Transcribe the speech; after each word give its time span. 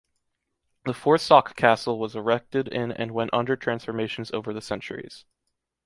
The 0.85 0.93
Forsac 0.95 1.55
castle 1.55 1.99
was 1.99 2.15
erected 2.15 2.67
in 2.67 2.91
and 2.91 3.11
went 3.11 3.31
under 3.35 3.55
transformations 3.55 4.31
over 4.31 4.51
the 4.51 4.59
centuries. 4.59 5.25